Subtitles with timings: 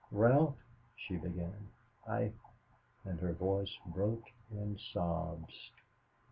[0.11, 0.57] "Ralph,"
[0.95, 1.69] she began,
[2.07, 2.33] "I"
[3.05, 5.53] and her voice broke in sobs.